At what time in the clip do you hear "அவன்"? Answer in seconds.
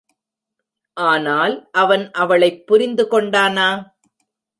1.71-2.11